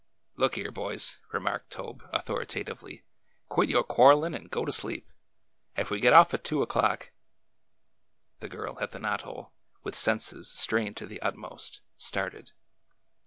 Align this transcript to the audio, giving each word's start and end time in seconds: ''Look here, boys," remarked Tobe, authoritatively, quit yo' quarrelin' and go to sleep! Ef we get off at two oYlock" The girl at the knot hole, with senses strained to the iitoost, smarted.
''Look 0.35 0.55
here, 0.55 0.71
boys," 0.71 1.19
remarked 1.31 1.69
Tobe, 1.69 2.01
authoritatively, 2.11 3.03
quit 3.49 3.69
yo' 3.69 3.83
quarrelin' 3.83 4.33
and 4.33 4.49
go 4.49 4.65
to 4.65 4.71
sleep! 4.71 5.07
Ef 5.77 5.91
we 5.91 5.99
get 5.99 6.11
off 6.11 6.33
at 6.33 6.43
two 6.43 6.65
oYlock" 6.65 7.09
The 8.39 8.49
girl 8.49 8.79
at 8.81 8.93
the 8.93 8.99
knot 8.99 9.21
hole, 9.21 9.53
with 9.83 9.93
senses 9.93 10.49
strained 10.51 10.97
to 10.97 11.05
the 11.05 11.19
iitoost, 11.23 11.81
smarted. 11.97 12.51